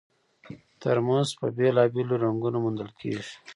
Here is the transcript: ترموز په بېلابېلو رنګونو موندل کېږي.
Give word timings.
ترموز 0.81 1.29
په 1.39 1.45
بېلابېلو 1.57 2.15
رنګونو 2.25 2.57
موندل 2.63 2.89
کېږي. 2.99 3.33